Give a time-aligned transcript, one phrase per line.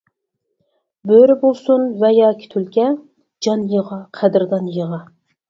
[1.11, 2.87] بۆرە بولسۇن ۋە ياكى تۈلكە،
[3.49, 5.03] جان يىغا، قەدىردان يىغا.